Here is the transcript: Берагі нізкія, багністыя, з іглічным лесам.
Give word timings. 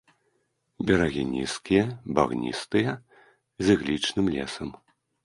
Берагі 0.89 1.25
нізкія, 1.33 1.83
багністыя, 2.19 2.91
з 3.67 3.77
іглічным 3.77 4.25
лесам. 4.39 4.73